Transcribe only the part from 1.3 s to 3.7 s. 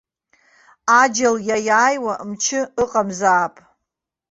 иаиааиуа мчы ыҟамзаап!